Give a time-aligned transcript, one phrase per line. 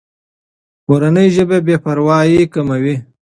[0.87, 2.95] مورنۍ ژبه بې پروایي کموي.